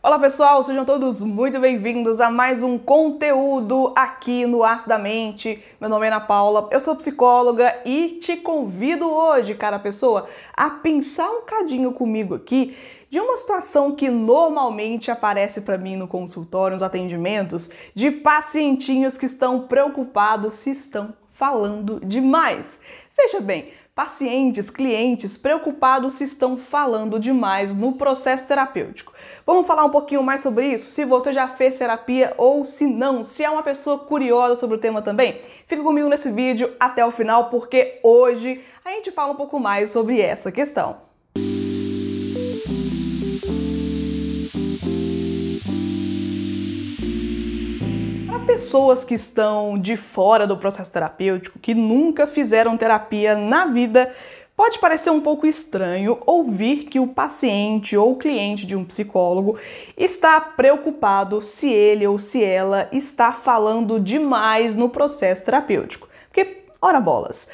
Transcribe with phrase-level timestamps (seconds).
[0.00, 5.60] Olá pessoal, sejam todos muito bem-vindos a mais um conteúdo aqui no Acidamente.
[5.80, 10.70] Meu nome é Ana Paula, eu sou psicóloga e te convido hoje, cara pessoa, a
[10.70, 12.76] pensar um cadinho comigo aqui
[13.10, 19.26] de uma situação que normalmente aparece para mim no consultório, nos atendimentos, de pacientinhos que
[19.26, 22.78] estão preocupados se estão falando demais.
[23.16, 29.12] Veja bem, pacientes, clientes preocupados se estão falando demais no processo terapêutico.
[29.44, 30.88] Vamos falar um pouquinho mais sobre isso?
[30.88, 34.80] Se você já fez terapia ou se não, se é uma pessoa curiosa sobre o
[34.80, 39.36] tema também, fica comigo nesse vídeo até o final porque hoje a gente fala um
[39.36, 41.07] pouco mais sobre essa questão.
[48.48, 54.10] Pessoas que estão de fora do processo terapêutico, que nunca fizeram terapia na vida,
[54.56, 59.58] pode parecer um pouco estranho ouvir que o paciente ou cliente de um psicólogo
[59.98, 66.08] está preocupado se ele ou se ela está falando demais no processo terapêutico.
[66.28, 67.50] Porque, ora bolas,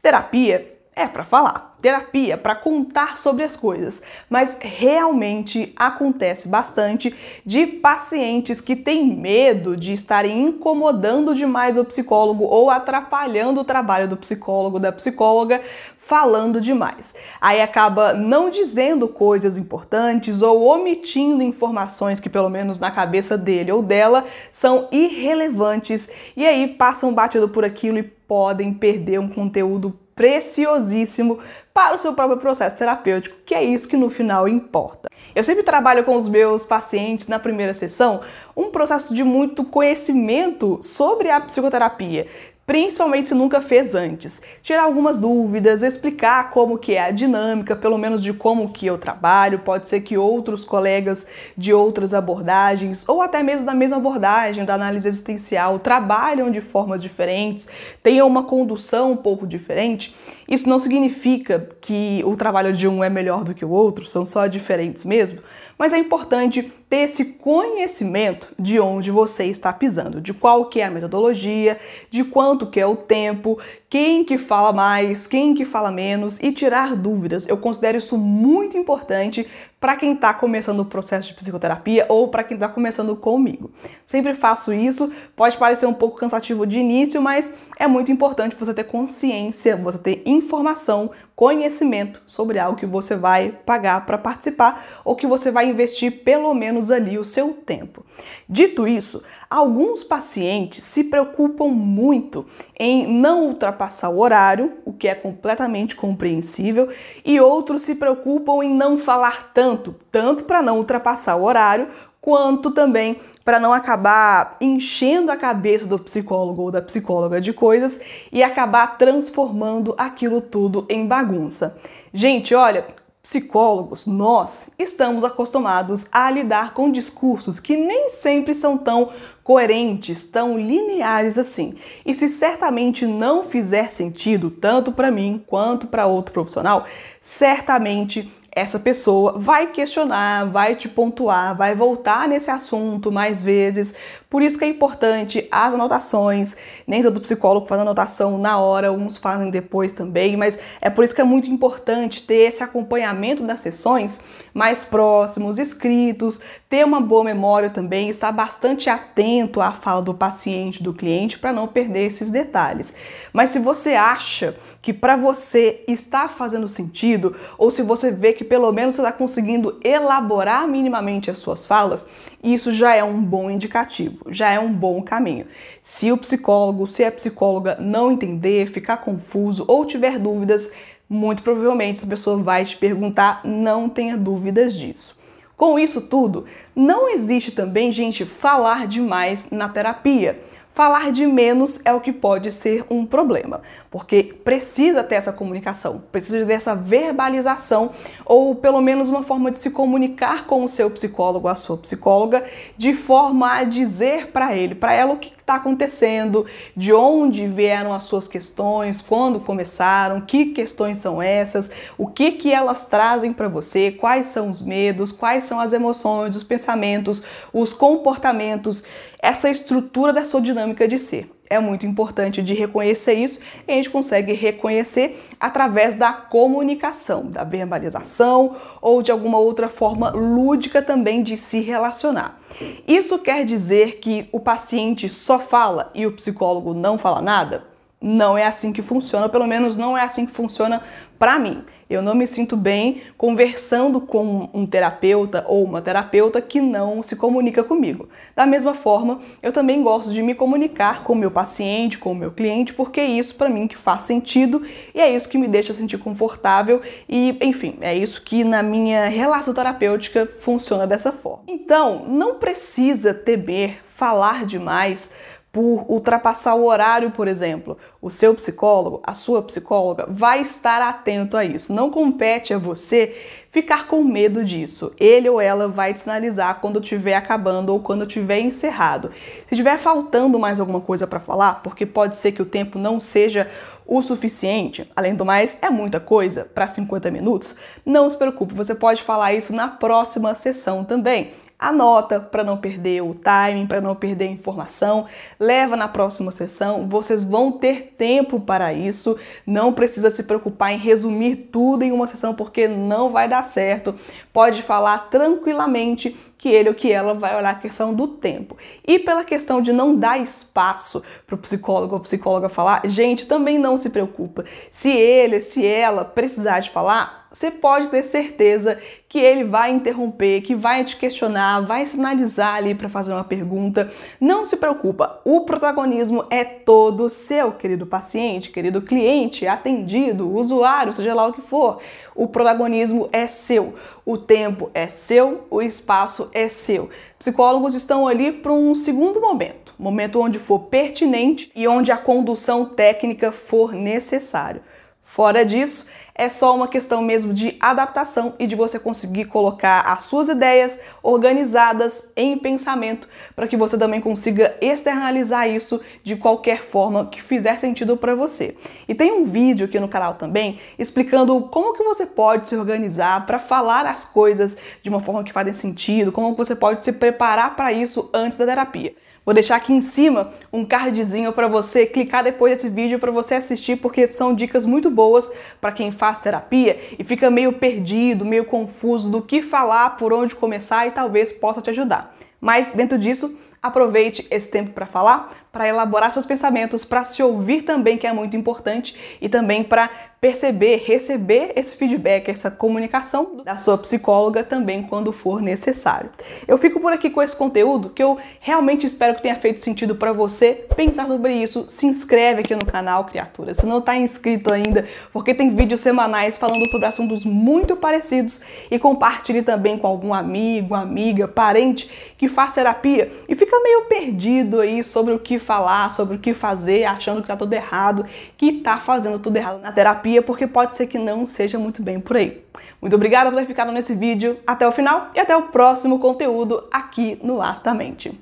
[0.00, 7.12] terapia é para falar terapia para contar sobre as coisas, mas realmente acontece bastante
[7.44, 14.06] de pacientes que têm medo de estarem incomodando demais o psicólogo ou atrapalhando o trabalho
[14.06, 15.60] do psicólogo, da psicóloga,
[15.98, 17.14] falando demais.
[17.40, 23.72] Aí acaba não dizendo coisas importantes ou omitindo informações que, pelo menos na cabeça dele
[23.72, 29.98] ou dela, são irrelevantes e aí passam batido por aquilo e podem perder um conteúdo
[30.14, 31.38] preciosíssimo
[31.74, 35.08] para o seu próprio processo terapêutico, que é isso que no final importa.
[35.34, 38.20] Eu sempre trabalho com os meus pacientes na primeira sessão
[38.54, 42.26] um processo de muito conhecimento sobre a psicoterapia,
[42.66, 44.40] principalmente se nunca fez antes.
[44.62, 48.96] Tirar algumas dúvidas, explicar como que é a dinâmica, pelo menos de como que eu
[48.98, 54.64] trabalho, pode ser que outros colegas de outras abordagens ou até mesmo da mesma abordagem
[54.64, 57.68] da análise existencial trabalham de formas diferentes,
[58.02, 60.14] tenham uma condução um pouco diferente.
[60.48, 64.24] Isso não significa que o trabalho de um é melhor do que o outro, são
[64.24, 65.40] só diferentes mesmo,
[65.78, 70.84] mas é importante ter esse conhecimento de onde você está pisando, de qual que é
[70.84, 71.78] a metodologia,
[72.10, 73.58] de quanto que é o tempo,
[73.88, 77.48] quem que fala mais, quem que fala menos e tirar dúvidas.
[77.48, 79.46] Eu considero isso muito importante
[79.82, 83.70] para quem está começando o processo de psicoterapia ou para quem está começando comigo.
[84.06, 88.72] Sempre faço isso, pode parecer um pouco cansativo de início, mas é muito importante você
[88.72, 95.16] ter consciência, você ter informação, conhecimento sobre algo que você vai pagar para participar ou
[95.16, 98.04] que você vai investir pelo menos ali o seu tempo.
[98.48, 102.44] Dito isso, alguns pacientes se preocupam muito
[102.78, 106.88] em não ultrapassar o horário, o que é completamente compreensível,
[107.24, 111.88] e outros se preocupam em não falar tanto, tanto para não ultrapassar o horário,
[112.22, 118.00] quanto também para não acabar enchendo a cabeça do psicólogo ou da psicóloga de coisas
[118.30, 121.76] e acabar transformando aquilo tudo em bagunça.
[122.14, 122.86] Gente, olha,
[123.22, 129.10] psicólogos, nós estamos acostumados a lidar com discursos que nem sempre são tão
[129.44, 131.76] coerentes, tão lineares assim.
[132.04, 136.84] E se certamente não fizer sentido tanto para mim quanto para outro profissional,
[137.20, 143.94] certamente essa pessoa vai questionar, vai te pontuar, vai voltar nesse assunto mais vezes.
[144.28, 146.54] Por isso que é importante as anotações.
[146.86, 151.14] Nem todo psicólogo faz anotação na hora, uns fazem depois também, mas é por isso
[151.14, 154.20] que é muito importante ter esse acompanhamento das sessões
[154.52, 160.82] mais próximos, escritos, ter uma boa memória também, estar bastante atento à fala do paciente,
[160.82, 162.94] do cliente, para não perder esses detalhes.
[163.32, 168.41] Mas se você acha que para você está fazendo sentido, ou se você vê que
[168.42, 172.06] que pelo menos você está conseguindo elaborar minimamente as suas falas,
[172.42, 175.46] isso já é um bom indicativo, já é um bom caminho.
[175.80, 180.72] Se o psicólogo, se a psicóloga não entender, ficar confuso ou tiver dúvidas,
[181.08, 185.16] muito provavelmente essa pessoa vai te perguntar, não tenha dúvidas disso.
[185.56, 190.40] Com isso tudo, não existe também, gente, falar demais na terapia.
[190.74, 193.60] Falar de menos é o que pode ser um problema,
[193.90, 197.90] porque precisa ter essa comunicação, precisa dessa verbalização
[198.24, 202.42] ou pelo menos uma forma de se comunicar com o seu psicólogo, a sua psicóloga,
[202.74, 207.92] de forma a dizer para ele, para ela o que está acontecendo, de onde vieram
[207.92, 213.48] as suas questões, quando começaram, que questões são essas, o que que elas trazem para
[213.48, 217.22] você, quais são os medos, quais são as emoções, os pensamentos,
[217.52, 218.84] os comportamentos,
[219.18, 221.30] essa estrutura da sua dinâmica de ser.
[221.50, 227.44] é muito importante de reconhecer isso e a gente consegue reconhecer através da comunicação, da
[227.44, 232.40] verbalização ou de alguma outra forma lúdica também de se relacionar.
[232.88, 237.71] Isso quer dizer que o paciente só fala e o psicólogo não fala nada?
[238.02, 240.82] Não é assim que funciona, pelo menos não é assim que funciona
[241.22, 241.62] para mim.
[241.88, 247.14] Eu não me sinto bem conversando com um terapeuta ou uma terapeuta que não se
[247.14, 248.08] comunica comigo.
[248.34, 252.14] Da mesma forma, eu também gosto de me comunicar com o meu paciente, com o
[252.14, 254.60] meu cliente, porque é isso para mim que faz sentido
[254.92, 259.06] e é isso que me deixa sentir confortável e, enfim, é isso que na minha
[259.06, 261.44] relação terapêutica funciona dessa forma.
[261.46, 265.12] Então, não precisa temer falar demais
[265.52, 271.36] por ultrapassar o horário, por exemplo, o seu psicólogo, a sua psicóloga vai estar atento
[271.36, 271.74] a isso.
[271.74, 273.14] Não compete a você
[273.50, 274.94] ficar com medo disso.
[274.98, 279.10] Ele ou ela vai te sinalizar quando estiver acabando ou quando estiver encerrado.
[279.46, 282.98] Se estiver faltando mais alguma coisa para falar, porque pode ser que o tempo não
[282.98, 283.46] seja
[283.86, 288.74] o suficiente, além do mais, é muita coisa para 50 minutos, não se preocupe, você
[288.74, 291.30] pode falar isso na próxima sessão também.
[291.62, 295.06] Anota para não perder o timing, para não perder a informação,
[295.38, 299.16] leva na próxima sessão, vocês vão ter tempo para isso,
[299.46, 303.94] não precisa se preocupar em resumir tudo em uma sessão porque não vai dar certo.
[304.32, 308.56] Pode falar tranquilamente que ele ou que ela vai olhar a questão do tempo.
[308.84, 313.60] E pela questão de não dar espaço para o psicólogo ou psicóloga falar, gente, também
[313.60, 314.44] não se preocupa.
[314.68, 318.78] Se ele, se ela precisar de falar, você pode ter certeza
[319.08, 323.90] que ele vai interromper, que vai te questionar, vai sinalizar ali para fazer uma pergunta.
[324.20, 331.14] Não se preocupa, o protagonismo é todo seu, querido paciente, querido cliente, atendido, usuário, seja
[331.14, 331.78] lá o que for.
[332.14, 333.74] O protagonismo é seu,
[334.04, 336.88] o tempo é seu, o espaço é seu.
[337.18, 342.64] Psicólogos estão ali para um segundo momento, momento onde for pertinente e onde a condução
[342.64, 344.62] técnica for necessário.
[345.04, 350.04] Fora disso, é só uma questão mesmo de adaptação e de você conseguir colocar as
[350.04, 357.06] suas ideias organizadas em pensamento para que você também consiga externalizar isso de qualquer forma
[357.06, 358.56] que fizer sentido para você.
[358.86, 363.26] E tem um vídeo aqui no canal também explicando como que você pode se organizar
[363.26, 367.56] para falar as coisas de uma forma que fazem sentido, como você pode se preparar
[367.56, 368.94] para isso antes da terapia.
[369.24, 373.36] Vou deixar aqui em cima um cardzinho para você clicar depois desse vídeo para você
[373.36, 375.30] assistir, porque são dicas muito boas
[375.60, 380.34] para quem faz terapia e fica meio perdido, meio confuso do que falar, por onde
[380.34, 382.12] começar e talvez possa te ajudar.
[382.40, 387.62] Mas dentro disso, aproveite esse tempo para falar, para elaborar seus pensamentos, para se ouvir
[387.62, 389.90] também, que é muito importante, e também para
[390.22, 396.10] perceber, receber esse feedback, essa comunicação da sua psicóloga também quando for necessário.
[396.46, 399.96] Eu fico por aqui com esse conteúdo que eu realmente espero que tenha feito sentido
[399.96, 401.64] para você pensar sobre isso.
[401.66, 406.38] Se inscreve aqui no canal, criatura, se não está inscrito ainda, porque tem vídeos semanais
[406.38, 408.40] falando sobre assuntos muito parecidos
[408.70, 414.60] e compartilhe também com algum amigo, amiga, parente que faz terapia e fica meio perdido
[414.60, 418.06] aí sobre o que falar, sobre o que fazer, achando que tá tudo errado,
[418.36, 422.00] que tá fazendo tudo errado na terapia, porque pode ser que não seja muito bem
[422.00, 422.42] por aí.
[422.80, 426.66] Muito obrigada por ter ficado nesse vídeo até o final e até o próximo conteúdo
[426.72, 428.18] aqui no Astamente.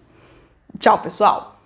[0.78, 1.60] Tchau, pessoal!